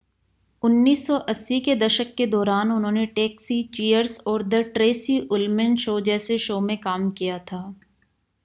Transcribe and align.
1980 0.63 1.59
के 1.61 1.75
दशक 1.75 2.13
के 2.17 2.25
दौरान 2.27 2.71
उन्होंने 2.71 3.05
टैक्सी 3.15 3.61
चीयर्स 3.73 4.19
और 4.27 4.43
द 4.45 4.61
ट्रेसी 4.73 5.19
उल्मैन 5.31 5.75
शो 5.77 5.99
जैसे 6.01 6.37
शो 6.39 6.59
में 6.61 6.77
काम 6.79 7.09
किया 7.11 7.37
था 7.51 7.63